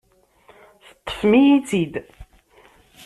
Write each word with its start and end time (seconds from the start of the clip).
Teṭṭfem-iyi-tt-id. 0.87 1.93